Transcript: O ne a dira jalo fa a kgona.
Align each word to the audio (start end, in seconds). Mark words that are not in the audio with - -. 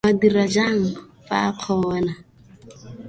O 0.03 0.05
ne 0.05 0.09
a 0.11 0.19
dira 0.21 0.45
jalo 0.53 0.89
fa 1.27 1.37
a 1.49 1.51
kgona. 1.61 2.13